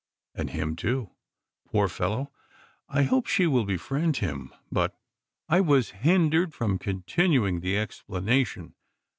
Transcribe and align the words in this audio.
"And 0.33 0.49
him 0.49 0.75
too. 0.75 1.11
Poor 1.63 1.87
fellow! 1.87 2.31
I 2.89 3.03
hope 3.03 3.27
she 3.27 3.45
will 3.45 3.65
befriend 3.65 4.17
him; 4.17 4.51
but" 4.71 4.97
I 5.47 5.61
was 5.61 5.91
hindered 5.91 6.55
from 6.55 6.79
continuing 6.79 7.59
the 7.59 7.77
explanation. 7.77 8.73